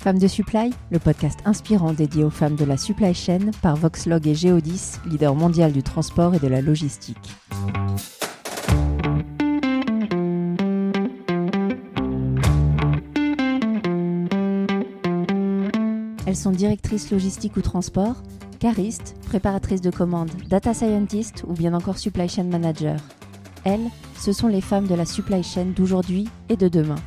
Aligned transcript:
Femmes 0.00 0.20
de 0.20 0.28
Supply, 0.28 0.70
le 0.90 1.00
podcast 1.00 1.40
inspirant 1.44 1.92
dédié 1.92 2.22
aux 2.22 2.30
femmes 2.30 2.54
de 2.54 2.64
la 2.64 2.76
supply 2.76 3.12
chain 3.14 3.50
par 3.62 3.74
Voxlog 3.74 4.28
et 4.28 4.34
Geodis, 4.34 4.92
leader 5.06 5.34
mondial 5.34 5.72
du 5.72 5.82
transport 5.82 6.36
et 6.36 6.38
de 6.38 6.46
la 6.46 6.60
logistique. 6.60 7.16
Elles 16.26 16.36
sont 16.36 16.52
directrices 16.52 17.10
logistique 17.10 17.56
ou 17.56 17.60
transport, 17.60 18.22
caristes, 18.60 19.16
préparatrices 19.26 19.80
de 19.80 19.90
commandes, 19.90 20.30
data 20.48 20.74
scientists 20.74 21.44
ou 21.48 21.54
bien 21.54 21.74
encore 21.74 21.98
supply 21.98 22.28
chain 22.28 22.44
manager. 22.44 22.96
Elles, 23.64 23.90
ce 24.16 24.32
sont 24.32 24.46
les 24.46 24.60
femmes 24.60 24.86
de 24.86 24.94
la 24.94 25.04
supply 25.04 25.42
chain 25.42 25.66
d'aujourd'hui 25.74 26.28
et 26.48 26.56
de 26.56 26.68
demain. 26.68 27.00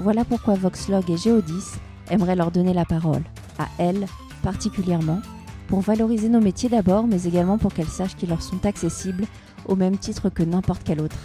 Voilà 0.00 0.24
pourquoi 0.24 0.54
Voxlog 0.54 1.10
et 1.10 1.18
Geodis 1.18 1.76
aimeraient 2.10 2.36
leur 2.36 2.50
donner 2.50 2.74
la 2.74 2.84
parole, 2.84 3.22
à 3.58 3.68
elles 3.78 4.06
particulièrement, 4.42 5.20
pour 5.68 5.80
valoriser 5.80 6.28
nos 6.28 6.40
métiers 6.40 6.68
d'abord, 6.68 7.06
mais 7.06 7.24
également 7.24 7.58
pour 7.58 7.72
qu'elles 7.72 7.86
sachent 7.86 8.16
qu'ils 8.16 8.30
leur 8.30 8.42
sont 8.42 8.66
accessibles 8.66 9.24
au 9.66 9.76
même 9.76 9.98
titre 9.98 10.28
que 10.28 10.42
n'importe 10.42 10.82
quel 10.84 11.00
autre. 11.00 11.16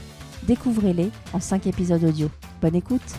Découvrez-les 0.44 1.10
en 1.34 1.40
5 1.40 1.68
épisodes 1.68 2.04
audio. 2.04 2.30
Bonne 2.62 2.76
écoute 2.76 3.16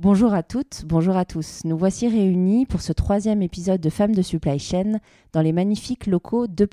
Bonjour 0.00 0.32
à 0.32 0.44
toutes, 0.44 0.84
bonjour 0.86 1.16
à 1.16 1.24
tous. 1.24 1.62
Nous 1.64 1.76
voici 1.76 2.06
réunis 2.06 2.66
pour 2.66 2.82
ce 2.82 2.92
troisième 2.92 3.42
épisode 3.42 3.80
de 3.80 3.90
Femmes 3.90 4.14
de 4.14 4.22
Supply 4.22 4.60
Chain 4.60 5.00
dans 5.32 5.42
les 5.42 5.52
magnifiques 5.52 6.06
locaux 6.06 6.46
de 6.46 6.68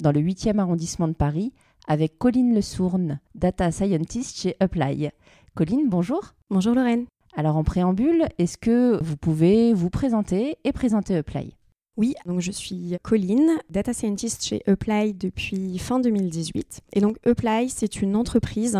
dans 0.00 0.12
le 0.12 0.20
8e 0.20 0.58
arrondissement 0.58 1.08
de 1.08 1.14
Paris, 1.14 1.54
avec 1.86 2.18
Colline 2.18 2.54
Le 2.54 2.60
Sourne, 2.60 3.20
Data 3.34 3.70
Scientist 3.70 4.38
chez 4.38 4.54
Apply. 4.60 5.10
Colline, 5.58 5.88
bonjour. 5.88 6.36
Bonjour 6.50 6.72
Lorraine. 6.72 7.06
Alors 7.34 7.56
en 7.56 7.64
préambule, 7.64 8.28
est-ce 8.38 8.56
que 8.56 9.02
vous 9.02 9.16
pouvez 9.16 9.74
vous 9.74 9.90
présenter 9.90 10.56
et 10.62 10.70
présenter 10.70 11.16
Apply 11.16 11.56
oui, 11.96 12.14
donc 12.26 12.38
je 12.38 12.52
suis 12.52 12.96
Colline, 13.02 13.58
data 13.68 13.92
scientist 13.92 14.44
chez 14.44 14.62
Apply 14.68 15.14
depuis 15.14 15.76
fin 15.80 15.98
2018. 15.98 16.82
Et 16.92 17.00
donc 17.00 17.16
Apply, 17.26 17.70
c'est 17.70 18.00
une 18.00 18.14
entreprise 18.14 18.78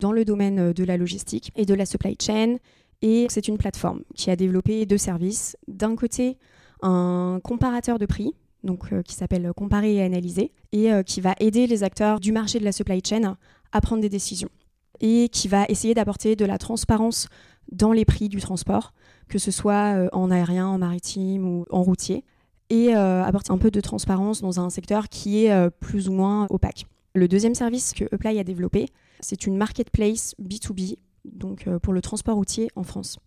dans 0.00 0.12
le 0.12 0.26
domaine 0.26 0.74
de 0.74 0.84
la 0.84 0.98
logistique 0.98 1.50
et 1.56 1.64
de 1.64 1.72
la 1.72 1.86
supply 1.86 2.14
chain. 2.20 2.56
Et 3.00 3.26
c'est 3.30 3.48
une 3.48 3.56
plateforme 3.56 4.02
qui 4.14 4.30
a 4.30 4.36
développé 4.36 4.84
deux 4.84 4.98
services. 4.98 5.56
D'un 5.66 5.96
côté, 5.96 6.36
un 6.82 7.40
comparateur 7.42 7.98
de 7.98 8.04
prix, 8.04 8.34
donc 8.64 8.92
euh, 8.92 9.00
qui 9.00 9.14
s'appelle 9.14 9.50
Comparer 9.56 9.94
et 9.94 10.02
Analyser, 10.02 10.52
et 10.72 10.92
euh, 10.92 11.02
qui 11.02 11.22
va 11.22 11.34
aider 11.40 11.66
les 11.66 11.84
acteurs 11.84 12.20
du 12.20 12.32
marché 12.32 12.58
de 12.58 12.64
la 12.64 12.72
supply 12.72 13.00
chain 13.02 13.38
à 13.72 13.80
prendre 13.80 14.02
des 14.02 14.10
décisions 14.10 14.50
et 15.00 15.28
qui 15.28 15.48
va 15.48 15.64
essayer 15.68 15.94
d'apporter 15.94 16.36
de 16.36 16.44
la 16.44 16.58
transparence 16.58 17.28
dans 17.72 17.92
les 17.92 18.04
prix 18.04 18.28
du 18.28 18.40
transport, 18.40 18.92
que 19.28 19.38
ce 19.38 19.50
soit 19.50 19.96
euh, 19.96 20.08
en 20.12 20.30
aérien, 20.30 20.66
en 20.66 20.78
maritime 20.78 21.46
ou 21.46 21.64
en 21.70 21.82
routier, 21.82 22.24
et 22.70 22.94
euh, 22.94 23.24
apporter 23.24 23.50
un 23.50 23.58
peu 23.58 23.70
de 23.70 23.80
transparence 23.80 24.40
dans 24.40 24.60
un 24.60 24.70
secteur 24.70 25.08
qui 25.08 25.44
est 25.44 25.52
euh, 25.52 25.70
plus 25.70 26.08
ou 26.08 26.12
moins 26.12 26.46
opaque. 26.50 26.86
Le 27.14 27.28
deuxième 27.28 27.54
service 27.54 27.92
que 27.92 28.04
Apply 28.12 28.38
a 28.38 28.44
développé, 28.44 28.86
c'est 29.20 29.46
une 29.46 29.56
marketplace 29.56 30.34
B2B, 30.40 30.96
donc 31.24 31.68
pour 31.78 31.92
le 31.92 32.00
transport 32.00 32.36
routier 32.36 32.70
en 32.76 32.84
France. 32.84 33.18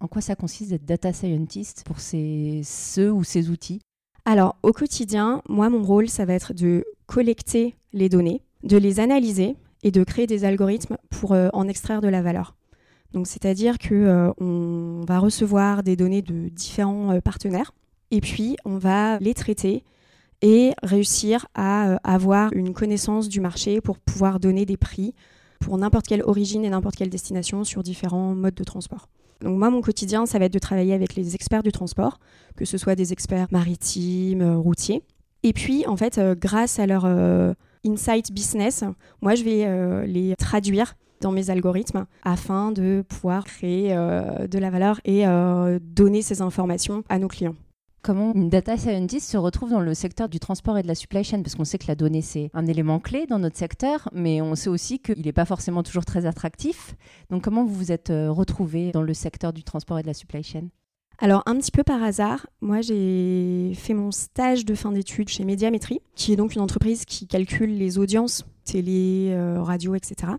En 0.00 0.08
quoi 0.08 0.22
ça 0.22 0.34
consiste 0.34 0.70
d'être 0.70 0.86
data 0.86 1.12
scientist 1.12 1.84
pour 1.84 2.00
ces, 2.00 2.62
ceux 2.64 3.12
ou 3.12 3.22
ces 3.22 3.50
outils? 3.50 3.80
Alors, 4.24 4.56
au 4.62 4.72
quotidien, 4.72 5.42
moi, 5.48 5.68
mon 5.68 5.82
rôle, 5.82 6.08
ça 6.08 6.24
va 6.24 6.34
être 6.34 6.54
de 6.54 6.84
collecter 7.06 7.76
les 7.92 8.08
données, 8.08 8.42
de 8.64 8.76
les 8.76 8.98
analyser 8.98 9.56
et 9.82 9.90
de 9.90 10.04
créer 10.04 10.26
des 10.26 10.44
algorithmes 10.44 10.96
pour 11.08 11.32
euh, 11.32 11.48
en 11.52 11.68
extraire 11.68 12.00
de 12.00 12.08
la 12.08 12.22
valeur. 12.22 12.54
Donc, 13.12 13.26
c'est-à-dire 13.26 13.78
que 13.78 13.94
euh, 13.94 14.32
on 14.38 15.04
va 15.06 15.18
recevoir 15.18 15.82
des 15.82 15.96
données 15.96 16.22
de 16.22 16.48
différents 16.48 17.12
euh, 17.12 17.20
partenaires 17.20 17.72
et 18.10 18.20
puis 18.20 18.56
on 18.64 18.78
va 18.78 19.18
les 19.18 19.34
traiter 19.34 19.84
et 20.42 20.72
réussir 20.82 21.46
à 21.54 21.96
avoir 22.02 22.52
une 22.54 22.72
connaissance 22.72 23.28
du 23.28 23.40
marché 23.40 23.80
pour 23.82 23.98
pouvoir 23.98 24.40
donner 24.40 24.64
des 24.64 24.78
prix 24.78 25.14
pour 25.60 25.76
n'importe 25.76 26.06
quelle 26.06 26.22
origine 26.22 26.64
et 26.64 26.70
n'importe 26.70 26.96
quelle 26.96 27.10
destination 27.10 27.62
sur 27.62 27.82
différents 27.82 28.34
modes 28.34 28.54
de 28.54 28.64
transport. 28.64 29.10
Donc 29.42 29.58
moi, 29.58 29.68
mon 29.68 29.82
quotidien, 29.82 30.24
ça 30.24 30.38
va 30.38 30.46
être 30.46 30.52
de 30.54 30.58
travailler 30.58 30.94
avec 30.94 31.14
les 31.14 31.34
experts 31.34 31.62
du 31.62 31.72
transport, 31.72 32.18
que 32.56 32.64
ce 32.64 32.78
soit 32.78 32.94
des 32.94 33.12
experts 33.12 33.48
maritimes, 33.50 34.56
routiers. 34.56 35.02
Et 35.42 35.52
puis, 35.52 35.86
en 35.86 35.96
fait, 35.98 36.18
grâce 36.38 36.78
à 36.78 36.86
leur 36.86 37.04
insight 37.84 38.32
business, 38.32 38.84
moi 39.20 39.34
je 39.34 39.44
vais 39.44 39.64
euh, 39.64 40.04
les 40.06 40.34
traduire 40.36 40.94
dans 41.20 41.32
mes 41.32 41.50
algorithmes 41.50 42.06
afin 42.22 42.72
de 42.72 43.04
pouvoir 43.08 43.44
créer 43.44 43.92
euh, 43.92 44.46
de 44.46 44.58
la 44.58 44.70
valeur 44.70 45.00
et 45.04 45.26
euh, 45.26 45.78
donner 45.82 46.22
ces 46.22 46.42
informations 46.42 47.04
à 47.08 47.18
nos 47.18 47.28
clients. 47.28 47.56
Comment 48.02 48.32
une 48.32 48.48
data 48.48 48.78
scientist 48.78 49.28
se 49.28 49.36
retrouve 49.36 49.70
dans 49.70 49.80
le 49.80 49.92
secteur 49.92 50.30
du 50.30 50.40
transport 50.40 50.78
et 50.78 50.82
de 50.82 50.88
la 50.88 50.94
supply 50.94 51.22
chain? 51.22 51.42
Parce 51.42 51.54
qu'on 51.54 51.66
sait 51.66 51.76
que 51.76 51.86
la 51.86 51.94
donnée, 51.94 52.22
c'est 52.22 52.48
un 52.54 52.66
élément 52.66 52.98
clé 52.98 53.26
dans 53.26 53.38
notre 53.38 53.58
secteur, 53.58 54.08
mais 54.14 54.40
on 54.40 54.54
sait 54.54 54.70
aussi 54.70 55.00
qu'il 55.00 55.20
n'est 55.20 55.34
pas 55.34 55.44
forcément 55.44 55.82
toujours 55.82 56.06
très 56.06 56.24
attractif. 56.24 56.94
Donc 57.28 57.44
comment 57.44 57.62
vous 57.62 57.74
vous 57.74 57.92
êtes 57.92 58.08
retrouvé 58.10 58.90
dans 58.92 59.02
le 59.02 59.12
secteur 59.12 59.52
du 59.52 59.64
transport 59.64 59.98
et 59.98 60.02
de 60.02 60.06
la 60.06 60.14
supply 60.14 60.42
chain? 60.42 60.68
Alors, 61.22 61.42
un 61.44 61.56
petit 61.58 61.70
peu 61.70 61.82
par 61.82 62.02
hasard, 62.02 62.46
moi 62.62 62.80
j'ai 62.80 63.72
fait 63.74 63.92
mon 63.92 64.10
stage 64.10 64.64
de 64.64 64.74
fin 64.74 64.90
d'études 64.90 65.28
chez 65.28 65.44
Médiamétrie, 65.44 66.00
qui 66.14 66.32
est 66.32 66.36
donc 66.36 66.54
une 66.54 66.62
entreprise 66.62 67.04
qui 67.04 67.26
calcule 67.26 67.76
les 67.76 67.98
audiences 67.98 68.46
télé, 68.64 69.28
euh, 69.32 69.62
radio, 69.62 69.94
etc. 69.94 70.32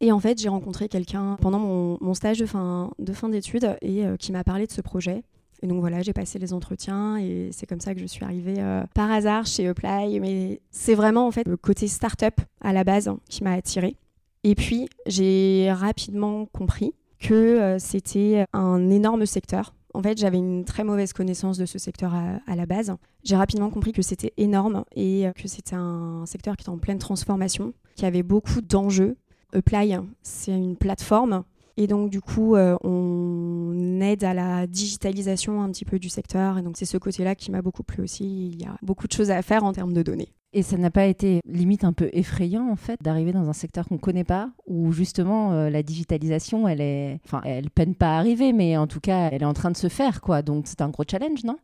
Et 0.00 0.12
en 0.12 0.20
fait, 0.20 0.38
j'ai 0.38 0.50
rencontré 0.50 0.90
quelqu'un 0.90 1.38
pendant 1.40 1.58
mon, 1.58 2.12
stage 2.12 2.38
de 2.38 2.44
fin, 2.44 2.90
de 2.98 3.14
fin 3.14 3.30
d'études 3.30 3.78
et 3.80 4.04
euh, 4.04 4.16
qui 4.18 4.30
m'a 4.30 4.44
parlé 4.44 4.66
de 4.66 4.72
ce 4.72 4.82
projet. 4.82 5.22
Et 5.62 5.66
donc 5.68 5.80
voilà, 5.80 6.02
j'ai 6.02 6.12
passé 6.12 6.38
les 6.38 6.52
entretiens 6.52 7.16
et 7.16 7.48
c'est 7.50 7.64
comme 7.64 7.80
ça 7.80 7.94
que 7.94 8.00
je 8.00 8.06
suis 8.06 8.22
arrivée 8.22 8.56
euh, 8.58 8.82
par 8.94 9.10
hasard 9.10 9.46
chez 9.46 9.66
Apply. 9.66 10.20
Mais 10.20 10.60
c'est 10.70 10.94
vraiment 10.94 11.26
en 11.26 11.30
fait 11.30 11.48
le 11.48 11.56
côté 11.56 11.88
start-up 11.88 12.34
à 12.60 12.74
la 12.74 12.84
base 12.84 13.10
qui 13.30 13.42
m'a 13.42 13.52
attirée. 13.52 13.96
Et 14.44 14.54
puis, 14.54 14.90
j'ai 15.06 15.72
rapidement 15.72 16.44
compris 16.44 16.92
que 17.18 17.78
c'était 17.80 18.44
un 18.52 18.90
énorme 18.90 19.24
secteur 19.24 19.72
en 19.96 20.02
fait, 20.02 20.18
j'avais 20.18 20.38
une 20.38 20.64
très 20.64 20.84
mauvaise 20.84 21.12
connaissance 21.12 21.58
de 21.58 21.66
ce 21.66 21.78
secteur 21.78 22.14
à, 22.14 22.56
la 22.56 22.66
base. 22.66 22.94
J'ai 23.24 23.36
rapidement 23.36 23.70
compris 23.70 23.92
que 23.92 24.02
c'était 24.02 24.32
énorme 24.36 24.84
et 24.94 25.26
que 25.36 25.48
c'était 25.48 25.74
un 25.74 26.24
secteur 26.26 26.56
qui 26.56 26.62
était 26.62 26.70
en 26.70 26.78
pleine 26.78 26.98
transformation, 26.98 27.72
qui 27.94 28.04
avait 28.04 28.22
beaucoup 28.22 28.60
d'enjeux. 28.60 29.16
Apply, 29.52 29.96
c'est 30.22 30.52
une 30.52 30.76
plateforme 30.76 31.44
et 31.78 31.86
donc, 31.86 32.10
du 32.10 32.20
coup, 32.20 32.56
euh, 32.56 32.76
on 32.82 34.00
aide 34.00 34.24
à 34.24 34.32
la 34.32 34.66
digitalisation 34.66 35.62
un 35.62 35.70
petit 35.70 35.84
peu 35.84 35.98
du 35.98 36.08
secteur. 36.08 36.58
Et 36.58 36.62
donc, 36.62 36.76
c'est 36.78 36.86
ce 36.86 36.96
côté-là 36.96 37.34
qui 37.34 37.50
m'a 37.50 37.60
beaucoup 37.60 37.82
plu 37.82 38.02
aussi. 38.02 38.48
Il 38.48 38.60
y 38.60 38.64
a 38.64 38.76
beaucoup 38.82 39.06
de 39.06 39.12
choses 39.12 39.30
à 39.30 39.42
faire 39.42 39.62
en 39.64 39.72
termes 39.72 39.92
de 39.92 40.02
données. 40.02 40.32
Et 40.56 40.62
ça 40.62 40.78
n'a 40.78 40.90
pas 40.90 41.04
été 41.04 41.40
limite 41.46 41.84
un 41.84 41.92
peu 41.92 42.08
effrayant 42.14 42.70
en 42.70 42.76
fait 42.76 42.98
d'arriver 43.02 43.30
dans 43.30 43.46
un 43.46 43.52
secteur 43.52 43.86
qu'on 43.86 43.96
ne 43.96 44.00
connaît 44.00 44.24
pas 44.24 44.52
où 44.66 44.90
justement 44.90 45.52
euh, 45.52 45.68
la 45.68 45.82
digitalisation 45.82 46.66
elle 46.66 46.80
est 46.80 47.20
enfin 47.26 47.42
elle 47.44 47.68
peine 47.68 47.94
pas 47.94 48.16
à 48.16 48.18
arriver 48.20 48.54
mais 48.54 48.78
en 48.78 48.86
tout 48.86 49.00
cas 49.00 49.28
elle 49.30 49.42
est 49.42 49.46
en 49.46 49.52
train 49.52 49.70
de 49.70 49.76
se 49.76 49.90
faire 49.90 50.22
quoi. 50.22 50.40
Donc 50.40 50.66
c'est 50.66 50.80
un 50.80 50.88
gros 50.88 51.04
challenge 51.06 51.44
non? 51.44 51.58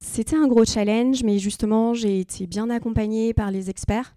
C'était 0.00 0.34
un 0.34 0.48
gros 0.48 0.64
challenge 0.64 1.22
mais 1.22 1.38
justement 1.38 1.94
j'ai 1.94 2.18
été 2.18 2.48
bien 2.48 2.68
accompagnée 2.68 3.32
par 3.32 3.52
les 3.52 3.70
experts. 3.70 4.16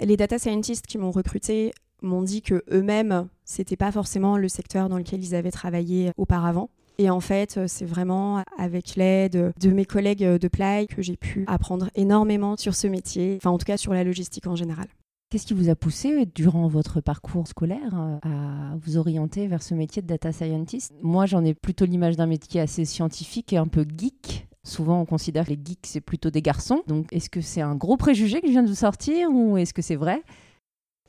Les 0.00 0.16
data 0.16 0.38
scientists 0.38 0.86
qui 0.86 0.96
m'ont 0.96 1.10
recruté 1.10 1.72
m'ont 2.00 2.22
dit 2.22 2.40
que 2.40 2.64
eux-mêmes 2.72 3.28
c'était 3.44 3.76
pas 3.76 3.92
forcément 3.92 4.38
le 4.38 4.48
secteur 4.48 4.88
dans 4.88 4.96
lequel 4.96 5.22
ils 5.22 5.34
avaient 5.34 5.50
travaillé 5.50 6.12
auparavant 6.16 6.70
et 6.98 7.10
en 7.10 7.20
fait, 7.20 7.66
c'est 7.66 7.84
vraiment 7.84 8.42
avec 8.58 8.96
l'aide 8.96 9.52
de 9.58 9.70
mes 9.70 9.84
collègues 9.84 10.24
de 10.24 10.48
Play 10.48 10.86
que 10.86 11.00
j'ai 11.00 11.16
pu 11.16 11.44
apprendre 11.46 11.90
énormément 11.94 12.56
sur 12.56 12.74
ce 12.74 12.86
métier, 12.86 13.36
enfin 13.36 13.50
en 13.50 13.58
tout 13.58 13.64
cas 13.64 13.76
sur 13.76 13.94
la 13.94 14.04
logistique 14.04 14.46
en 14.46 14.56
général. 14.56 14.88
Qu'est-ce 15.30 15.46
qui 15.46 15.52
vous 15.52 15.68
a 15.68 15.74
poussé 15.74 16.24
durant 16.24 16.68
votre 16.68 17.02
parcours 17.02 17.46
scolaire 17.46 17.94
à 18.22 18.76
vous 18.80 18.96
orienter 18.96 19.46
vers 19.46 19.62
ce 19.62 19.74
métier 19.74 20.00
de 20.00 20.06
data 20.06 20.32
scientist? 20.32 20.90
Moi, 21.02 21.26
j'en 21.26 21.44
ai 21.44 21.52
plutôt 21.52 21.84
l'image 21.84 22.16
d'un 22.16 22.26
métier 22.26 22.62
assez 22.62 22.86
scientifique 22.86 23.52
et 23.52 23.58
un 23.58 23.66
peu 23.66 23.84
geek. 23.84 24.48
Souvent, 24.64 25.02
on 25.02 25.04
considère 25.04 25.44
que 25.44 25.50
les 25.50 25.60
geeks, 25.62 25.86
c'est 25.86 26.00
plutôt 26.00 26.30
des 26.30 26.40
garçons. 26.40 26.82
Donc, 26.86 27.12
est-ce 27.12 27.28
que 27.28 27.42
c'est 27.42 27.60
un 27.60 27.74
gros 27.74 27.98
préjugé 27.98 28.40
que 28.40 28.46
je 28.46 28.52
viens 28.52 28.62
de 28.62 28.68
vous 28.68 28.74
sortir 28.74 29.30
ou 29.30 29.58
est-ce 29.58 29.74
que 29.74 29.82
c'est 29.82 29.96
vrai? 29.96 30.22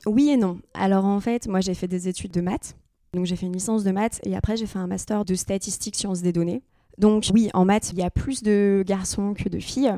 Oui 0.05 0.29
et 0.29 0.37
non. 0.37 0.59
Alors, 0.73 1.05
en 1.05 1.21
fait, 1.21 1.47
moi, 1.47 1.61
j'ai 1.61 1.73
fait 1.73 1.87
des 1.87 2.09
études 2.09 2.31
de 2.31 2.41
maths. 2.41 2.75
Donc 3.13 3.25
j'ai 3.25 3.35
fait 3.35 3.45
une 3.45 3.53
licence 3.53 3.83
de 3.83 3.91
maths 3.91 4.19
et 4.23 4.35
après 4.35 4.57
j'ai 4.57 4.65
fait 4.65 4.79
un 4.79 4.87
master 4.87 5.25
de 5.25 5.35
statistique 5.35 5.95
sciences 5.95 6.21
des 6.21 6.31
données. 6.31 6.61
Donc 6.97 7.29
oui, 7.33 7.49
en 7.53 7.65
maths, 7.65 7.91
il 7.93 7.99
y 7.99 8.03
a 8.03 8.09
plus 8.09 8.43
de 8.43 8.83
garçons 8.85 9.33
que 9.33 9.49
de 9.49 9.59
filles. 9.59 9.93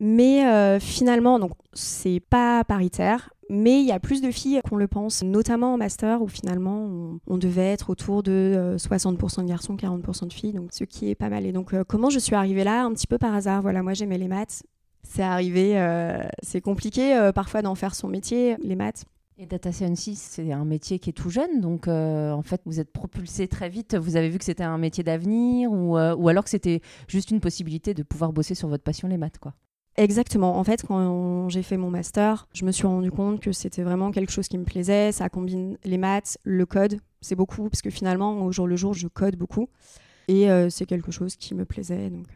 Mais 0.00 0.46
euh, 0.46 0.78
finalement, 0.78 1.38
donc 1.38 1.52
c'est 1.72 2.20
pas 2.20 2.64
paritaire, 2.64 3.30
mais 3.48 3.80
il 3.80 3.86
y 3.86 3.92
a 3.92 3.98
plus 4.00 4.20
de 4.20 4.30
filles 4.30 4.60
qu'on 4.68 4.76
le 4.76 4.88
pense, 4.88 5.22
notamment 5.22 5.74
en 5.74 5.76
master 5.78 6.20
où 6.20 6.28
finalement 6.28 7.18
on, 7.26 7.38
devait 7.38 7.72
être 7.72 7.90
autour 7.90 8.22
de 8.22 8.76
60% 8.76 9.40
euh, 9.40 9.42
de 9.42 9.48
garçons, 9.48 9.74
40% 9.74 10.28
de 10.28 10.32
filles, 10.32 10.52
donc 10.52 10.68
ce 10.72 10.84
qui 10.84 11.08
est 11.08 11.14
pas 11.14 11.30
mal. 11.30 11.46
Et 11.46 11.52
donc 11.52 11.72
euh, 11.72 11.82
comment 11.82 12.10
je 12.10 12.18
suis 12.18 12.34
arrivée 12.34 12.64
là? 12.64 12.84
Un 12.84 12.92
petit 12.92 13.06
peu 13.06 13.16
par 13.18 13.34
hasard. 13.34 13.62
Voilà, 13.62 13.82
moi 13.82 13.94
j'aimais 13.94 14.18
les 14.18 14.28
maths. 14.28 14.62
C'est 15.02 15.22
arrivé, 15.22 15.80
c'est 16.42 16.60
compliqué 16.60 17.30
parfois 17.32 17.62
d'en 17.62 17.76
faire 17.76 17.94
son 17.94 18.08
métier, 18.08 18.56
les 18.60 18.74
maths. 18.74 19.04
Et 19.38 19.44
data 19.44 19.70
scientist, 19.70 20.32
c'est 20.32 20.50
un 20.50 20.64
métier 20.64 20.98
qui 20.98 21.10
est 21.10 21.12
tout 21.12 21.28
jeune, 21.28 21.60
donc 21.60 21.88
euh, 21.88 22.32
en 22.32 22.40
fait, 22.40 22.62
vous 22.64 22.80
êtes 22.80 22.90
propulsé 22.90 23.48
très 23.48 23.68
vite. 23.68 23.94
Vous 23.94 24.16
avez 24.16 24.30
vu 24.30 24.38
que 24.38 24.44
c'était 24.46 24.64
un 24.64 24.78
métier 24.78 25.04
d'avenir 25.04 25.70
ou, 25.70 25.98
euh, 25.98 26.14
ou 26.16 26.30
alors 26.30 26.44
que 26.44 26.48
c'était 26.48 26.80
juste 27.06 27.30
une 27.30 27.40
possibilité 27.40 27.92
de 27.92 28.02
pouvoir 28.02 28.32
bosser 28.32 28.54
sur 28.54 28.68
votre 28.68 28.82
passion, 28.82 29.08
les 29.08 29.18
maths, 29.18 29.38
quoi. 29.38 29.52
Exactement. 29.98 30.58
En 30.58 30.64
fait, 30.64 30.82
quand 30.86 31.48
j'ai 31.50 31.62
fait 31.62 31.76
mon 31.76 31.90
master, 31.90 32.48
je 32.54 32.64
me 32.64 32.72
suis 32.72 32.86
rendu 32.86 33.10
compte 33.10 33.40
que 33.40 33.52
c'était 33.52 33.82
vraiment 33.82 34.10
quelque 34.10 34.32
chose 34.32 34.48
qui 34.48 34.56
me 34.56 34.64
plaisait. 34.64 35.12
Ça 35.12 35.28
combine 35.28 35.76
les 35.84 35.98
maths, 35.98 36.38
le 36.42 36.64
code. 36.66 36.98
C'est 37.20 37.36
beaucoup, 37.36 37.68
parce 37.68 37.82
que 37.82 37.90
finalement, 37.90 38.42
au 38.42 38.52
jour 38.52 38.66
le 38.66 38.76
jour, 38.76 38.94
je 38.94 39.08
code 39.08 39.36
beaucoup. 39.36 39.68
Et 40.28 40.50
euh, 40.50 40.70
c'est 40.70 40.86
quelque 40.86 41.12
chose 41.12 41.36
qui 41.36 41.54
me 41.54 41.64
plaisait. 41.64 42.10
Donc, 42.10 42.26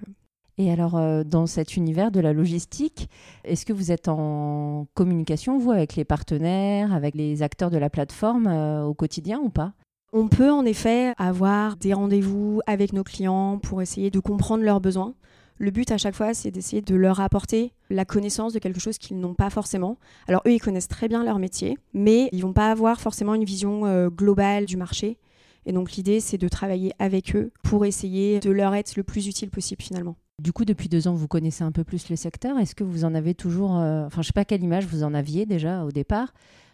et 0.61 0.71
alors, 0.71 0.99
euh, 0.99 1.25
dans 1.25 1.47
cet 1.47 1.79
univers 1.79 2.11
de 2.11 2.21
la 2.21 2.35
logistique, 2.35 3.09
est-ce 3.45 3.65
que 3.65 3.73
vous 3.73 3.93
êtes 3.93 4.09
en 4.09 4.87
communication, 4.93 5.57
vous, 5.57 5.71
avec 5.71 5.97
les 5.97 6.05
partenaires, 6.05 6.93
avec 6.93 7.15
les 7.15 7.43
acteurs 7.43 7.71
de 7.71 7.79
la 7.79 7.89
plateforme 7.89 8.47
euh, 8.47 8.85
au 8.85 8.93
quotidien 8.93 9.41
ou 9.43 9.49
pas? 9.49 9.73
On 10.13 10.29
peut 10.29 10.51
en 10.51 10.67
effet 10.67 11.15
avoir 11.17 11.77
des 11.77 11.95
rendez-vous 11.95 12.61
avec 12.67 12.93
nos 12.93 13.05
clients 13.05 13.59
pour 13.59 13.81
essayer 13.81 14.11
de 14.11 14.21
comprendre 14.21 14.63
leurs 14.63 14.83
besoins. 14.83 15.15
Le 15.57 15.71
but 15.71 15.91
à 15.93 15.97
chaque 15.97 16.15
fois, 16.15 16.35
c'est 16.35 16.51
d'essayer 16.51 16.83
de 16.83 16.95
leur 16.95 17.21
apporter 17.21 17.73
la 17.89 18.05
connaissance 18.05 18.53
de 18.53 18.59
quelque 18.59 18.81
chose 18.81 18.99
qu'ils 18.99 19.19
n'ont 19.19 19.35
pas 19.35 19.49
forcément. 19.49 19.97
Alors 20.29 20.43
eux, 20.47 20.53
ils 20.53 20.61
connaissent 20.61 20.89
très 20.89 21.09
bien 21.09 21.25
leur 21.25 21.39
métier, 21.39 21.79
mais 21.95 22.29
ils 22.33 22.43
vont 22.43 22.53
pas 22.53 22.71
avoir 22.71 23.01
forcément 23.01 23.35
une 23.35 23.45
vision 23.45 23.87
euh, 23.87 24.11
globale 24.11 24.67
du 24.67 24.77
marché. 24.77 25.17
Et 25.65 25.73
donc 25.73 25.93
l'idée, 25.93 26.21
c'est 26.21 26.39
de 26.39 26.49
travailler 26.49 26.93
avec 26.99 27.35
eux 27.35 27.51
pour 27.63 27.87
essayer 27.87 28.41
de 28.41 28.51
leur 28.51 28.75
être 28.75 28.97
le 28.97 29.05
plus 29.05 29.27
utile 29.27 29.49
possible 29.49 29.83
finalement. 29.83 30.17
Du 30.41 30.55
coup, 30.55 30.65
depuis 30.65 30.89
deux 30.89 31.07
ans, 31.07 31.13
vous 31.13 31.29
connaissez 31.29 31.65
un 31.65 31.71
peu 31.71 31.85
plus 31.85 32.09
le 32.09 32.17
secteur. 32.17 32.59
Est-ce 32.59 32.75
que 32.75 32.83
vous 32.83 33.05
en 33.05 33.15
avez 33.15 33.35
toujours... 33.35 33.77
Euh, 33.77 34.07
enfin, 34.07 34.17
je 34.17 34.21
ne 34.21 34.25
sais 34.29 34.33
pas 34.33 34.47
quelle 34.47 34.63
image 34.63 34.87
vous 34.87 35.03
en 35.03 35.13
aviez 35.13 35.45
déjà 35.45 35.85
au 35.85 35.91
départ, 35.91 36.33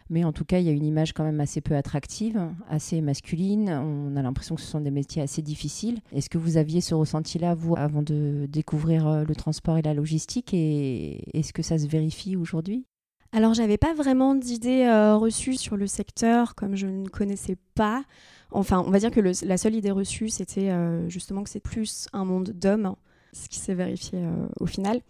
mais 0.08 0.22
en 0.22 0.32
tout 0.32 0.44
cas, 0.44 0.60
il 0.60 0.66
y 0.66 0.68
a 0.68 0.72
une 0.72 0.84
image 0.84 1.12
quand 1.12 1.24
même 1.24 1.40
assez 1.40 1.60
peu 1.60 1.74
attractive, 1.74 2.40
assez 2.70 3.00
masculine. 3.00 3.70
On 3.70 4.14
a 4.14 4.22
l'impression 4.22 4.54
que 4.54 4.60
ce 4.60 4.68
sont 4.68 4.80
des 4.80 4.92
métiers 4.92 5.20
assez 5.20 5.42
difficiles. 5.42 5.98
Est-ce 6.12 6.30
que 6.30 6.38
vous 6.38 6.58
aviez 6.58 6.80
ce 6.80 6.94
ressenti-là, 6.94 7.56
vous, 7.56 7.74
avant 7.76 8.02
de 8.02 8.46
découvrir 8.48 9.08
euh, 9.08 9.24
le 9.24 9.34
transport 9.34 9.78
et 9.78 9.82
la 9.82 9.94
logistique 9.94 10.54
Et 10.54 11.36
est-ce 11.36 11.52
que 11.52 11.62
ça 11.62 11.76
se 11.76 11.88
vérifie 11.88 12.36
aujourd'hui? 12.36 12.86
Alors, 13.32 13.52
j'avais 13.52 13.78
pas 13.78 13.94
vraiment 13.94 14.36
d'idées 14.36 14.84
euh, 14.84 15.16
reçues 15.16 15.56
sur 15.56 15.76
le 15.76 15.88
secteur, 15.88 16.54
comme 16.54 16.76
je 16.76 16.86
ne 16.86 17.08
connaissais 17.08 17.56
pas. 17.74 18.04
Enfin, 18.52 18.84
on 18.86 18.92
va 18.92 19.00
dire 19.00 19.10
que 19.10 19.20
la 19.20 19.56
seule 19.56 19.74
idée 19.74 19.90
reçue, 19.90 20.28
c'était 20.28 20.70
justement 21.08 21.42
que 21.42 21.50
c'est 21.50 21.58
plus 21.58 22.06
un 22.12 22.24
monde 22.24 22.52
d'hommes 22.54 22.94
ce 23.32 23.48
qui 23.48 23.58
s'est 23.58 23.74
vérifié 23.74 24.20
euh, 24.22 24.46
au 24.60 24.66
final. 24.66 25.00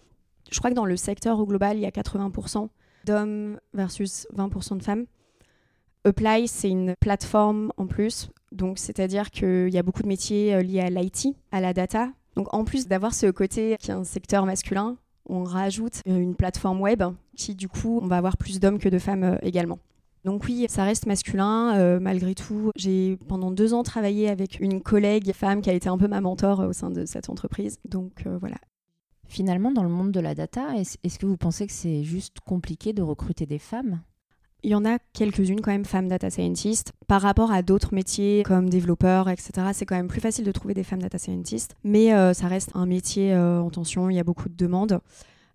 Je 0.51 0.59
crois 0.59 0.71
que 0.71 0.77
dans 0.77 0.85
le 0.85 0.97
secteur 0.97 1.39
au 1.39 1.47
global, 1.47 1.77
il 1.77 1.81
y 1.81 1.87
a 1.87 1.91
80% 1.91 2.69
d'hommes 3.05 3.59
versus 3.75 4.27
20% 4.37 4.79
de 4.79 4.83
femmes. 4.83 5.07
Apply, 6.05 6.47
c'est 6.47 6.71
une 6.71 6.95
plateforme 7.01 7.73
en 7.77 7.87
plus, 7.87 8.31
donc 8.53 8.79
c'est-à-dire 8.79 9.31
qu'il 9.31 9.71
y 9.71 9.79
a 9.79 9.83
beaucoup 9.83 10.03
de 10.03 10.09
métiers 10.09 10.55
euh, 10.55 10.63
liés 10.63 10.81
à 10.81 10.91
l'IT, 10.91 11.29
à 11.51 11.61
la 11.61 11.73
data. 11.73 12.11
Donc 12.37 12.53
en 12.55 12.65
plus 12.65 12.87
d'avoir 12.87 13.15
ce 13.15 13.27
côté 13.31 13.77
qui 13.81 13.91
est 13.91 13.95
un 13.95 14.05
secteur 14.05 14.47
masculin, 14.47 14.97
on 15.29 15.43
rajoute 15.43 16.03
une 16.07 16.37
plateforme 16.37 16.81
web 16.81 17.03
qui 17.37 17.55
du 17.55 17.69
coup, 17.69 17.99
on 18.03 18.07
va 18.07 18.19
avoir 18.19 18.37
plus 18.37 18.61
d'hommes 18.61 18.79
que 18.79 18.89
de 18.89 18.99
femmes 18.99 19.25
euh, 19.25 19.37
également. 19.43 19.79
Donc 20.27 20.43
oui, 20.49 20.67
ça 20.69 20.83
reste 20.83 21.07
masculin. 21.07 21.77
Euh, 21.77 22.01
malgré 22.01 22.35
tout, 22.35 22.73
j'ai 22.75 23.17
pendant 23.29 23.53
deux 23.53 23.73
ans 23.75 23.85
travaillé 23.85 24.29
avec 24.29 24.59
une 24.59 24.83
collègue 24.83 25.33
femme 25.33 25.63
qui 25.63 25.71
a 25.71 25.73
été 25.73 25.89
un 25.89 25.97
peu 25.97 26.09
ma 26.09 26.21
mentor 26.21 26.61
euh, 26.61 26.69
au 26.69 26.73
sein 26.73 26.91
de 26.91 27.07
cette 27.07 27.31
entreprise. 27.31 27.79
Donc 27.89 28.25
euh, 28.27 28.37
voilà. 28.37 28.57
Finalement, 29.29 29.71
dans 29.71 29.85
le 29.85 29.89
monde 29.89 30.11
de 30.11 30.19
la 30.19 30.35
data, 30.35 30.75
est-ce 30.77 31.19
que 31.21 31.27
vous 31.27 31.37
pensez 31.37 31.69
que 31.69 31.73
c'est 31.73 32.03
juste 32.03 32.41
compliqué 32.41 32.93
de 32.93 33.03
recruter 33.03 33.47
des 33.47 33.61
femmes? 33.61 34.01
Il 34.65 34.71
y 34.71 34.75
en 34.75 34.85
a 34.85 34.99
quelques-unes 35.13 35.61
quand 35.61 35.71
même, 35.71 35.85
femmes 35.85 36.09
data 36.09 36.29
scientists. 36.29 36.93
Par 37.07 37.23
rapport 37.23 37.53
à 37.53 37.63
d'autres 37.63 37.95
métiers 37.95 38.43
comme 38.45 38.69
développeurs, 38.69 39.29
etc., 39.29 39.69
c'est 39.75 39.87
quand 39.87 39.95
même 39.95 40.09
plus 40.09 40.21
facile 40.21 40.45
de 40.45 40.51
trouver 40.51 40.75
des 40.75 40.83
femmes 40.83 41.03
data 41.03 41.19
scientists. 41.19 41.77
Mais 41.85 42.11
ça 42.35 42.49
reste 42.49 42.71
un 42.75 42.87
métier 42.87 43.37
en 43.37 43.71
tension, 43.71 44.11
il 44.11 44.17
y 44.17 44.21
a 44.21 44.25
beaucoup 44.25 44.49
de 44.49 44.57
demandes 44.57 45.01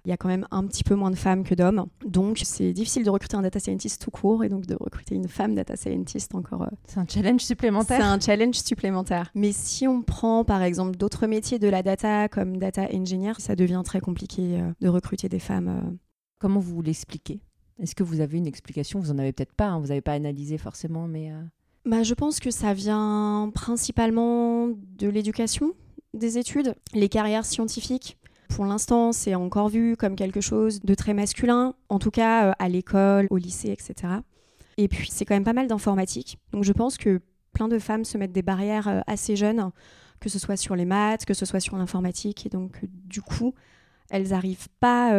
il 0.05 0.09
y 0.09 0.11
a 0.11 0.17
quand 0.17 0.27
même 0.27 0.47
un 0.51 0.65
petit 0.65 0.83
peu 0.83 0.95
moins 0.95 1.11
de 1.11 1.15
femmes 1.15 1.43
que 1.43 1.53
d'hommes. 1.53 1.85
Donc 2.05 2.41
c'est 2.43 2.73
difficile 2.73 3.03
de 3.03 3.09
recruter 3.09 3.35
un 3.35 3.41
data 3.41 3.59
scientist 3.59 4.01
tout 4.01 4.11
court 4.11 4.43
et 4.43 4.49
donc 4.49 4.65
de 4.65 4.75
recruter 4.79 5.15
une 5.15 5.27
femme 5.27 5.55
data 5.55 5.75
scientist 5.75 6.33
encore. 6.33 6.63
Euh, 6.63 6.75
c'est 6.87 6.99
un 6.99 7.05
challenge 7.07 7.41
supplémentaire. 7.41 7.99
C'est 7.99 8.07
un 8.07 8.19
challenge 8.19 8.55
supplémentaire. 8.55 9.31
Mais 9.35 9.51
si 9.51 9.87
on 9.87 10.01
prend 10.01 10.43
par 10.43 10.63
exemple 10.63 10.97
d'autres 10.97 11.27
métiers 11.27 11.59
de 11.59 11.67
la 11.67 11.83
data 11.83 12.27
comme 12.27 12.57
data 12.57 12.87
engineer, 12.93 13.33
ça 13.39 13.55
devient 13.55 13.81
très 13.85 14.01
compliqué 14.01 14.59
euh, 14.59 14.71
de 14.81 14.89
recruter 14.89 15.29
des 15.29 15.39
femmes. 15.39 15.67
Euh. 15.67 15.95
Comment 16.39 16.59
vous 16.59 16.81
l'expliquez? 16.81 17.39
Est-ce 17.79 17.93
que 17.93 18.03
vous 18.03 18.19
avez 18.19 18.37
une 18.37 18.47
explication? 18.47 18.99
Vous 18.99 19.13
n'en 19.13 19.19
avez 19.19 19.31
peut-être 19.31 19.53
pas, 19.53 19.67
hein, 19.67 19.79
vous 19.79 19.87
n'avez 19.87 20.01
pas 20.01 20.13
analysé 20.13 20.57
forcément, 20.57 21.07
mais... 21.07 21.31
Bah, 21.85 22.03
je 22.03 22.13
pense 22.13 22.39
que 22.39 22.51
ça 22.51 22.73
vient 22.73 23.51
principalement 23.53 24.67
de 24.67 25.07
l'éducation, 25.07 25.73
des 26.13 26.37
études, 26.37 26.75
les 26.93 27.09
carrières 27.09 27.45
scientifiques 27.45 28.17
pour 28.51 28.65
l'instant, 28.65 29.11
c'est 29.11 29.33
encore 29.33 29.69
vu 29.69 29.95
comme 29.95 30.15
quelque 30.15 30.41
chose 30.41 30.81
de 30.81 30.93
très 30.93 31.13
masculin, 31.13 31.73
en 31.89 31.99
tout 31.99 32.11
cas 32.11 32.49
euh, 32.49 32.53
à 32.59 32.69
l'école, 32.69 33.27
au 33.29 33.37
lycée, 33.37 33.69
etc. 33.69 34.13
Et 34.77 34.87
puis, 34.87 35.07
c'est 35.09 35.25
quand 35.25 35.35
même 35.35 35.43
pas 35.43 35.53
mal 35.53 35.67
d'informatique. 35.67 36.37
Donc, 36.51 36.63
je 36.63 36.73
pense 36.73 36.97
que 36.97 37.21
plein 37.53 37.67
de 37.67 37.79
femmes 37.79 38.05
se 38.05 38.17
mettent 38.17 38.33
des 38.33 38.41
barrières 38.41 38.87
euh, 38.87 39.01
assez 39.07 39.35
jeunes, 39.35 39.71
que 40.19 40.29
ce 40.29 40.37
soit 40.37 40.57
sur 40.57 40.75
les 40.75 40.85
maths, 40.85 41.25
que 41.25 41.33
ce 41.33 41.45
soit 41.45 41.59
sur 41.59 41.77
l'informatique. 41.77 42.45
Et 42.45 42.49
donc, 42.49 42.79
euh, 42.83 42.87
du 43.05 43.21
coup, 43.21 43.53
elles 44.09 44.29
n'arrivent 44.29 44.69
pas 44.81 45.11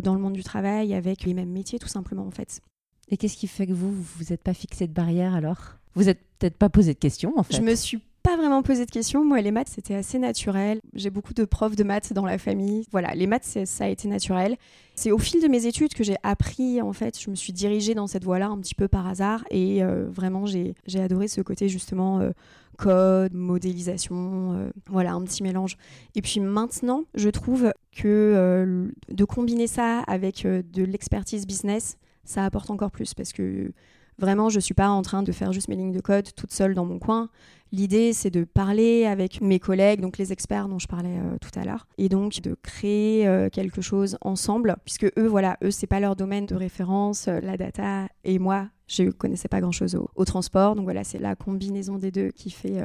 dans 0.00 0.14
le 0.14 0.20
monde 0.20 0.32
du 0.32 0.42
travail 0.42 0.94
avec 0.94 1.24
les 1.24 1.34
mêmes 1.34 1.50
métiers, 1.50 1.78
tout 1.78 1.88
simplement, 1.88 2.26
en 2.26 2.30
fait. 2.30 2.62
Et 3.10 3.18
qu'est-ce 3.18 3.36
qui 3.36 3.46
fait 3.46 3.66
que 3.66 3.74
vous, 3.74 3.92
vous 3.92 4.24
n'êtes 4.30 4.42
pas 4.42 4.54
fixé 4.54 4.86
de 4.86 4.92
barrière 4.92 5.34
alors? 5.34 5.76
Vous 5.94 6.04
n'êtes 6.04 6.20
peut-être 6.38 6.56
pas 6.56 6.70
posé 6.70 6.94
de 6.94 6.98
questions, 6.98 7.34
en 7.36 7.42
fait. 7.42 7.56
Je 7.56 7.60
me 7.60 7.74
suis 7.74 8.00
pas 8.22 8.36
vraiment 8.36 8.62
posé 8.62 8.84
de 8.84 8.90
questions. 8.90 9.24
Moi, 9.24 9.40
les 9.40 9.50
maths, 9.50 9.68
c'était 9.68 9.94
assez 9.94 10.18
naturel. 10.18 10.80
J'ai 10.94 11.10
beaucoup 11.10 11.34
de 11.34 11.44
profs 11.44 11.76
de 11.76 11.84
maths 11.84 12.12
dans 12.12 12.26
la 12.26 12.38
famille. 12.38 12.84
Voilà, 12.90 13.14
les 13.14 13.26
maths, 13.26 13.58
ça 13.64 13.84
a 13.84 13.88
été 13.88 14.08
naturel. 14.08 14.56
C'est 14.94 15.10
au 15.10 15.18
fil 15.18 15.40
de 15.40 15.48
mes 15.48 15.66
études 15.66 15.94
que 15.94 16.02
j'ai 16.02 16.16
appris, 16.22 16.82
en 16.82 16.92
fait, 16.92 17.20
je 17.20 17.30
me 17.30 17.34
suis 17.34 17.52
dirigée 17.52 17.94
dans 17.94 18.06
cette 18.06 18.24
voie-là 18.24 18.48
un 18.48 18.58
petit 18.58 18.74
peu 18.74 18.88
par 18.88 19.06
hasard. 19.06 19.44
Et 19.50 19.82
euh, 19.82 20.06
vraiment, 20.10 20.44
j'ai 20.46 20.74
adoré 20.96 21.28
ce 21.28 21.40
côté, 21.40 21.68
justement, 21.68 22.20
euh, 22.20 22.30
code, 22.76 23.34
modélisation, 23.34 24.54
euh, 24.54 24.70
voilà, 24.88 25.12
un 25.12 25.22
petit 25.22 25.42
mélange. 25.42 25.76
Et 26.14 26.22
puis 26.22 26.40
maintenant, 26.40 27.04
je 27.14 27.28
trouve 27.28 27.72
que 27.96 28.90
de 29.08 29.24
combiner 29.24 29.66
ça 29.66 30.00
avec 30.00 30.44
de 30.44 30.84
l'expertise 30.84 31.46
business, 31.46 31.96
ça 32.24 32.44
apporte 32.44 32.70
encore 32.70 32.90
plus 32.90 33.14
parce 33.14 33.32
que 33.32 33.72
Vraiment, 34.18 34.48
je 34.48 34.56
ne 34.56 34.60
suis 34.60 34.74
pas 34.74 34.88
en 34.88 35.02
train 35.02 35.22
de 35.22 35.30
faire 35.30 35.52
juste 35.52 35.68
mes 35.68 35.76
lignes 35.76 35.92
de 35.92 36.00
code 36.00 36.34
toute 36.34 36.52
seule 36.52 36.74
dans 36.74 36.84
mon 36.84 36.98
coin. 36.98 37.28
L'idée, 37.70 38.12
c'est 38.14 38.30
de 38.30 38.44
parler 38.44 39.04
avec 39.04 39.42
mes 39.42 39.58
collègues, 39.58 40.00
donc 40.00 40.16
les 40.16 40.32
experts 40.32 40.68
dont 40.68 40.78
je 40.78 40.86
parlais 40.86 41.18
euh, 41.18 41.36
tout 41.38 41.56
à 41.58 41.64
l'heure, 41.64 41.86
et 41.98 42.08
donc 42.08 42.40
de 42.40 42.54
créer 42.54 43.28
euh, 43.28 43.50
quelque 43.50 43.82
chose 43.82 44.16
ensemble, 44.22 44.76
puisque 44.84 45.04
eux, 45.18 45.26
voilà, 45.26 45.58
eux, 45.62 45.70
c'est 45.70 45.86
pas 45.86 46.00
leur 46.00 46.16
domaine 46.16 46.46
de 46.46 46.54
référence, 46.54 47.28
euh, 47.28 47.40
la 47.40 47.58
data, 47.58 48.08
et 48.24 48.38
moi, 48.38 48.68
je 48.86 49.02
ne 49.02 49.10
connaissais 49.10 49.48
pas 49.48 49.60
grand-chose 49.60 49.96
au, 50.14 50.24
transport, 50.24 50.76
donc 50.76 50.84
voilà, 50.84 51.04
c'est 51.04 51.18
la 51.18 51.36
combinaison 51.36 51.98
des 51.98 52.10
deux 52.10 52.30
qui 52.30 52.50
fait 52.50 52.82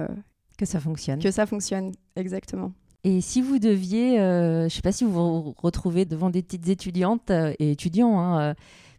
que 0.58 0.66
ça 0.66 0.82
fonctionne. 0.82 1.20
Que 1.20 1.32
ça 1.32 1.46
fonctionne, 1.46 1.94
exactement. 2.18 2.74
Et 3.06 3.22
si 3.22 3.42
vous 3.42 3.58
deviez, 3.58 4.18
je 4.18 4.64
ne 4.66 4.70
sais 4.70 4.82
pas 4.82 4.92
si 4.92 5.06
vous 5.06 5.12
vous 5.12 5.56
retrouvez 5.58 6.04
devant 6.04 6.30
des 6.30 6.42
petites 6.42 6.68
étudiantes 6.68 7.32
et 7.32 7.72
étudiants, 7.72 8.20
hein, 8.20 8.54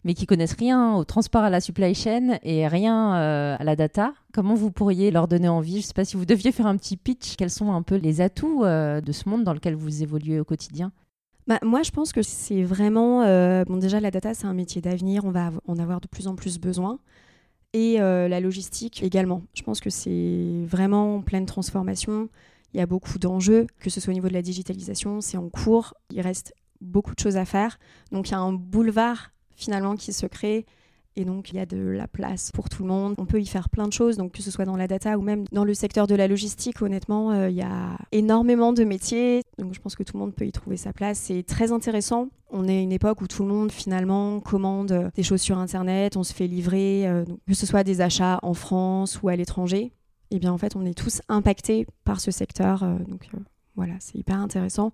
mais 0.04 0.14
qui 0.14 0.26
connaissent 0.26 0.54
rien 0.54 0.94
au 0.94 1.04
transport 1.04 1.42
à 1.42 1.50
la 1.50 1.60
supply 1.60 1.94
chain 1.94 2.38
et 2.42 2.68
rien 2.68 3.16
euh, 3.16 3.56
à 3.58 3.64
la 3.64 3.74
data, 3.74 4.12
comment 4.32 4.54
vous 4.54 4.70
pourriez 4.70 5.10
leur 5.10 5.28
donner 5.28 5.48
envie? 5.48 5.72
Je 5.72 5.78
ne 5.78 5.82
sais 5.82 5.94
pas 5.94 6.04
si 6.04 6.16
vous 6.16 6.26
deviez 6.26 6.52
faire 6.52 6.66
un 6.66 6.76
petit 6.76 6.96
pitch. 6.96 7.36
Quels 7.36 7.50
sont 7.50 7.72
un 7.72 7.82
peu 7.82 7.96
les 7.96 8.20
atouts 8.20 8.64
euh, 8.64 9.00
de 9.00 9.12
ce 9.12 9.28
monde 9.28 9.44
dans 9.44 9.54
lequel 9.54 9.74
vous 9.74 10.02
évoluez 10.02 10.38
au 10.38 10.44
quotidien? 10.44 10.92
Bah, 11.46 11.58
moi, 11.62 11.82
je 11.82 11.90
pense 11.90 12.12
que 12.12 12.22
c'est 12.22 12.62
vraiment. 12.62 13.22
Euh, 13.22 13.64
bon, 13.64 13.78
déjà, 13.78 13.98
la 13.98 14.10
data, 14.10 14.34
c'est 14.34 14.46
un 14.46 14.54
métier 14.54 14.80
d'avenir. 14.80 15.24
On 15.24 15.30
va 15.30 15.50
en 15.66 15.78
avoir 15.78 16.00
de 16.00 16.06
plus 16.06 16.28
en 16.28 16.36
plus 16.36 16.58
besoin. 16.58 16.98
Et 17.72 17.98
la 17.98 18.38
logistique 18.38 19.02
également. 19.02 19.42
Je 19.52 19.62
pense 19.64 19.80
que 19.80 19.90
c'est 19.90 20.64
vraiment 20.64 21.16
en 21.16 21.22
pleine 21.22 21.44
transformation. 21.44 22.28
Il 22.72 22.78
y 22.78 22.80
a 22.80 22.86
beaucoup 22.86 23.18
d'enjeux, 23.18 23.66
que 23.80 23.90
ce 23.90 24.00
soit 24.00 24.12
au 24.12 24.14
niveau 24.14 24.28
de 24.28 24.32
la 24.32 24.42
digitalisation, 24.42 25.20
c'est 25.20 25.38
en 25.38 25.48
cours. 25.48 25.92
Il 26.12 26.20
reste 26.20 26.54
beaucoup 26.80 27.16
de 27.16 27.18
choses 27.18 27.36
à 27.36 27.44
faire. 27.44 27.80
Donc, 28.12 28.28
il 28.28 28.30
y 28.30 28.34
a 28.36 28.38
un 28.38 28.52
boulevard 28.52 29.33
finalement 29.56 29.96
qui 29.96 30.12
se 30.12 30.26
crée. 30.26 30.66
Et 31.16 31.24
donc, 31.24 31.50
il 31.50 31.56
y 31.56 31.60
a 31.60 31.66
de 31.66 31.76
la 31.78 32.08
place 32.08 32.50
pour 32.50 32.68
tout 32.68 32.82
le 32.82 32.88
monde. 32.88 33.14
On 33.18 33.26
peut 33.26 33.40
y 33.40 33.46
faire 33.46 33.68
plein 33.68 33.86
de 33.86 33.92
choses, 33.92 34.16
donc 34.16 34.32
que 34.32 34.42
ce 34.42 34.50
soit 34.50 34.64
dans 34.64 34.76
la 34.76 34.88
data 34.88 35.16
ou 35.16 35.22
même 35.22 35.44
dans 35.52 35.64
le 35.64 35.72
secteur 35.72 36.08
de 36.08 36.14
la 36.16 36.26
logistique, 36.26 36.82
honnêtement, 36.82 37.30
euh, 37.30 37.50
il 37.50 37.56
y 37.56 37.62
a 37.62 37.96
énormément 38.10 38.72
de 38.72 38.82
métiers. 38.82 39.42
Donc, 39.58 39.74
je 39.74 39.80
pense 39.80 39.94
que 39.94 40.02
tout 40.02 40.14
le 40.14 40.20
monde 40.20 40.34
peut 40.34 40.44
y 40.44 40.50
trouver 40.50 40.76
sa 40.76 40.92
place. 40.92 41.18
C'est 41.18 41.44
très 41.44 41.70
intéressant. 41.70 42.28
On 42.50 42.66
est 42.66 42.78
à 42.78 42.80
une 42.80 42.92
époque 42.92 43.20
où 43.20 43.28
tout 43.28 43.44
le 43.44 43.48
monde, 43.48 43.70
finalement, 43.70 44.40
commande 44.40 44.90
euh, 44.90 45.10
des 45.14 45.22
choses 45.22 45.40
sur 45.40 45.58
Internet, 45.58 46.16
on 46.16 46.24
se 46.24 46.34
fait 46.34 46.48
livrer, 46.48 47.06
euh, 47.06 47.24
que 47.46 47.54
ce 47.54 47.66
soit 47.66 47.84
des 47.84 48.00
achats 48.00 48.40
en 48.42 48.54
France 48.54 49.20
ou 49.22 49.28
à 49.28 49.36
l'étranger. 49.36 49.92
Et 50.30 50.36
eh 50.36 50.38
bien, 50.40 50.52
en 50.52 50.58
fait, 50.58 50.74
on 50.74 50.84
est 50.84 50.98
tous 50.98 51.22
impactés 51.28 51.86
par 52.04 52.20
ce 52.20 52.32
secteur. 52.32 52.80
donc, 53.06 53.28
voilà, 53.76 53.92
c'est 54.00 54.18
hyper 54.18 54.40
intéressant. 54.40 54.90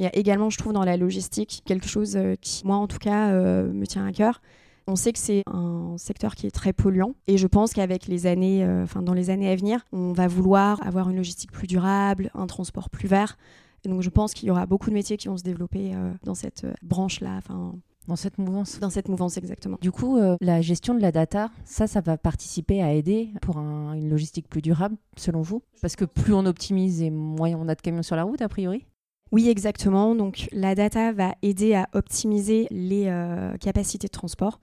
Il 0.00 0.04
y 0.04 0.06
a 0.06 0.16
également, 0.16 0.48
je 0.48 0.56
trouve, 0.56 0.72
dans 0.72 0.82
la 0.82 0.96
logistique, 0.96 1.60
quelque 1.66 1.86
chose 1.86 2.16
euh, 2.16 2.34
qui, 2.40 2.66
moi 2.66 2.76
en 2.76 2.86
tout 2.86 2.96
cas, 2.96 3.32
euh, 3.32 3.70
me 3.70 3.86
tient 3.86 4.06
à 4.06 4.12
cœur. 4.12 4.40
On 4.86 4.96
sait 4.96 5.12
que 5.12 5.18
c'est 5.18 5.42
un 5.46 5.96
secteur 5.98 6.34
qui 6.34 6.46
est 6.46 6.50
très 6.50 6.72
polluant 6.72 7.14
et 7.26 7.36
je 7.36 7.46
pense 7.46 7.74
qu'avec 7.74 8.06
les 8.06 8.26
années, 8.26 8.64
euh, 8.64 8.84
enfin 8.84 9.02
dans 9.02 9.12
les 9.12 9.28
années 9.28 9.50
à 9.50 9.54
venir, 9.54 9.84
on 9.92 10.12
va 10.14 10.26
vouloir 10.26 10.84
avoir 10.86 11.10
une 11.10 11.16
logistique 11.16 11.52
plus 11.52 11.66
durable, 11.66 12.30
un 12.34 12.46
transport 12.46 12.88
plus 12.88 13.08
vert. 13.08 13.36
Et 13.84 13.90
donc 13.90 14.00
je 14.00 14.08
pense 14.08 14.32
qu'il 14.32 14.48
y 14.48 14.50
aura 14.50 14.64
beaucoup 14.64 14.88
de 14.88 14.94
métiers 14.94 15.18
qui 15.18 15.28
vont 15.28 15.36
se 15.36 15.42
développer 15.44 15.94
euh, 15.94 16.10
dans 16.24 16.34
cette 16.34 16.66
branche-là, 16.82 17.34
enfin 17.36 17.74
Dans 18.08 18.16
cette 18.16 18.38
mouvance. 18.38 18.80
dans 18.80 18.90
cette 18.90 19.08
mouvance 19.08 19.36
exactement. 19.36 19.76
Du 19.82 19.92
coup, 19.92 20.16
euh, 20.16 20.36
la 20.40 20.62
gestion 20.62 20.94
de 20.94 21.00
la 21.02 21.12
data, 21.12 21.50
ça, 21.66 21.86
ça 21.86 22.00
va 22.00 22.16
participer 22.16 22.82
à 22.82 22.92
aider 22.94 23.28
pour 23.42 23.58
un- 23.58 23.92
une 23.92 24.08
logistique 24.08 24.48
plus 24.48 24.62
durable, 24.62 24.96
selon 25.16 25.42
vous? 25.42 25.62
Parce 25.82 25.94
que 25.94 26.06
plus 26.06 26.32
on 26.32 26.46
optimise 26.46 27.02
et 27.02 27.10
moins 27.10 27.52
on 27.54 27.68
a 27.68 27.74
de 27.74 27.82
camions 27.82 28.02
sur 28.02 28.16
la 28.16 28.24
route, 28.24 28.40
a 28.40 28.48
priori? 28.48 28.86
Oui, 29.32 29.48
exactement. 29.48 30.14
Donc 30.14 30.48
la 30.52 30.74
data 30.74 31.12
va 31.12 31.34
aider 31.42 31.74
à 31.74 31.88
optimiser 31.92 32.66
les 32.70 33.06
euh, 33.06 33.56
capacités 33.58 34.08
de 34.08 34.12
transport. 34.12 34.60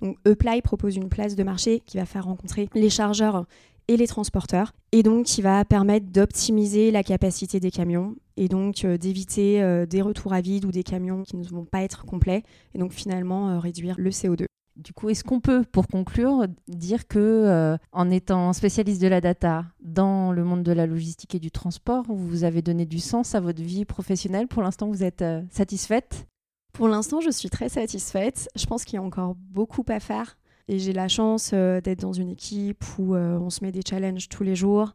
Donc 0.00 0.16
Apply 0.26 0.62
propose 0.62 0.96
une 0.96 1.08
place 1.08 1.36
de 1.36 1.42
marché 1.42 1.82
qui 1.86 1.98
va 1.98 2.06
faire 2.06 2.24
rencontrer 2.24 2.68
les 2.74 2.90
chargeurs 2.90 3.44
et 3.88 3.96
les 3.96 4.06
transporteurs 4.06 4.72
et 4.92 5.02
donc 5.02 5.26
qui 5.26 5.42
va 5.42 5.64
permettre 5.64 6.06
d'optimiser 6.06 6.90
la 6.90 7.02
capacité 7.02 7.60
des 7.60 7.70
camions 7.70 8.16
et 8.36 8.48
donc 8.48 8.84
euh, 8.84 8.98
d'éviter 8.98 9.62
euh, 9.62 9.86
des 9.86 10.02
retours 10.02 10.32
à 10.32 10.40
vide 10.40 10.64
ou 10.64 10.72
des 10.72 10.82
camions 10.82 11.22
qui 11.22 11.36
ne 11.36 11.44
vont 11.44 11.64
pas 11.64 11.82
être 11.82 12.04
complets 12.04 12.42
et 12.74 12.78
donc 12.78 12.92
finalement 12.92 13.60
réduire 13.60 13.94
le 13.98 14.10
CO2. 14.10 14.45
Du 14.76 14.92
coup, 14.92 15.08
est-ce 15.08 15.24
qu'on 15.24 15.40
peut, 15.40 15.64
pour 15.64 15.86
conclure, 15.88 16.46
dire 16.68 17.08
que 17.08 17.18
euh, 17.18 17.78
en 17.92 18.10
étant 18.10 18.52
spécialiste 18.52 19.00
de 19.00 19.08
la 19.08 19.22
data 19.22 19.64
dans 19.80 20.32
le 20.32 20.44
monde 20.44 20.62
de 20.62 20.72
la 20.72 20.86
logistique 20.86 21.34
et 21.34 21.38
du 21.38 21.50
transport, 21.50 22.04
vous 22.08 22.44
avez 22.44 22.60
donné 22.60 22.84
du 22.84 22.98
sens 22.98 23.34
à 23.34 23.40
votre 23.40 23.62
vie 23.62 23.86
professionnelle? 23.86 24.46
Pour 24.46 24.62
l'instant, 24.62 24.88
vous 24.88 25.02
êtes 25.02 25.22
euh, 25.22 25.40
satisfaite? 25.50 26.26
Pour 26.74 26.88
l'instant, 26.88 27.22
je 27.22 27.30
suis 27.30 27.48
très 27.48 27.70
satisfaite. 27.70 28.50
Je 28.54 28.66
pense 28.66 28.84
qu'il 28.84 28.96
y 28.96 28.98
a 28.98 29.02
encore 29.02 29.34
beaucoup 29.34 29.84
à 29.88 29.98
faire. 29.98 30.36
Et 30.68 30.78
j'ai 30.78 30.92
la 30.92 31.08
chance 31.08 31.52
euh, 31.54 31.80
d'être 31.80 32.00
dans 32.00 32.12
une 32.12 32.28
équipe 32.28 32.84
où 32.98 33.14
on 33.14 33.48
se 33.48 33.64
met 33.64 33.72
des 33.72 33.82
challenges 33.88 34.28
tous 34.28 34.42
les 34.42 34.56
jours. 34.56 34.94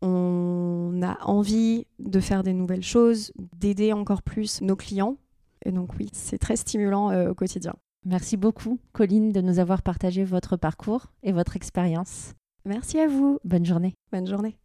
On 0.00 1.00
a 1.02 1.18
envie 1.24 1.88
de 1.98 2.20
faire 2.20 2.44
des 2.44 2.52
nouvelles 2.52 2.84
choses, 2.84 3.32
d'aider 3.56 3.92
encore 3.92 4.22
plus 4.22 4.62
nos 4.62 4.76
clients. 4.76 5.16
Et 5.64 5.72
donc 5.72 5.90
oui, 5.98 6.08
c'est 6.12 6.38
très 6.38 6.54
stimulant 6.54 7.28
au 7.28 7.34
quotidien. 7.34 7.74
Merci 8.04 8.36
beaucoup, 8.36 8.78
Colline, 8.92 9.32
de 9.32 9.40
nous 9.40 9.58
avoir 9.58 9.82
partagé 9.82 10.24
votre 10.24 10.56
parcours 10.56 11.06
et 11.22 11.32
votre 11.32 11.56
expérience. 11.56 12.32
Merci 12.64 12.98
à 12.98 13.08
vous. 13.08 13.38
Bonne 13.44 13.66
journée. 13.66 13.94
Bonne 14.12 14.26
journée. 14.26 14.56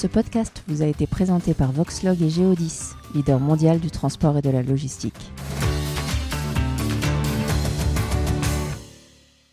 Ce 0.00 0.06
podcast 0.06 0.62
vous 0.66 0.80
a 0.80 0.86
été 0.86 1.06
présenté 1.06 1.52
par 1.52 1.72
Voxlog 1.72 2.22
et 2.22 2.30
Geodis, 2.30 2.92
leader 3.14 3.38
mondial 3.38 3.80
du 3.80 3.90
transport 3.90 4.38
et 4.38 4.42
de 4.42 4.48
la 4.48 4.62
logistique. 4.62 5.30